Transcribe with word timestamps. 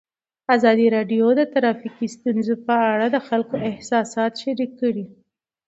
ازادي 0.55 0.87
راډیو 0.95 1.25
د 1.39 1.41
ټرافیکي 1.53 2.07
ستونزې 2.15 2.55
په 2.65 2.75
اړه 2.91 3.05
د 3.09 3.17
خلکو 3.27 3.55
احساسات 3.69 4.31
شریک 4.43 4.71
کړي. 4.81 5.05